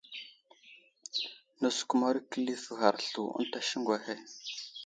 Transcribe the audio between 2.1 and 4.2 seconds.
kəlif ghar slu ənta siŋgu ahe.